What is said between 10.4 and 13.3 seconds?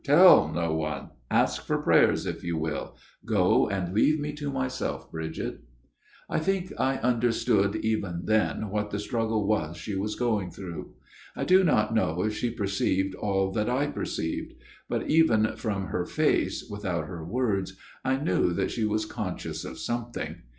through. I do not know if she perceived